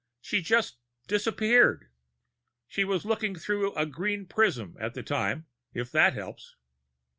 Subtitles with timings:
[0.19, 1.91] She just disappeared.
[2.65, 6.55] She was looking through a green prism at the time, if that helps."